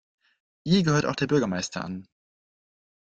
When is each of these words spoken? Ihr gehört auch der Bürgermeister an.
Ihr 0.63 0.81
gehört 0.81 1.05
auch 1.05 1.15
der 1.15 1.27
Bürgermeister 1.27 1.83
an. 1.85 2.07